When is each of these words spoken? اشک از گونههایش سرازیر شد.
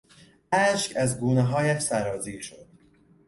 اشک 0.51 0.93
از 0.97 1.19
گونههایش 1.19 1.77
سرازیر 1.83 2.41
شد. 2.41 2.65